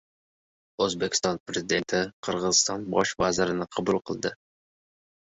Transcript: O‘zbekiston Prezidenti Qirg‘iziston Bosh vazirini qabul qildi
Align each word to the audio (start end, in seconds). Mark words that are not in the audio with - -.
O‘zbekiston 0.85 1.39
Prezidenti 1.49 1.99
Qirg‘iziston 2.27 2.87
Bosh 2.95 3.13
vazirini 3.25 3.69
qabul 3.77 4.01
qildi 4.11 4.33